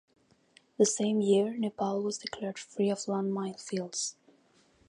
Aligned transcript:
The 0.79 0.85
same 0.87 1.21
year 1.21 1.55
Nepal 1.55 2.01
was 2.01 2.17
declared 2.17 2.57
free 2.57 2.89
of 2.89 2.97
landmine 3.07 3.61
fields. 3.61 4.15